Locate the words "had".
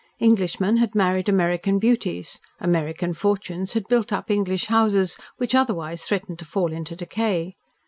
0.77-0.95, 3.73-3.87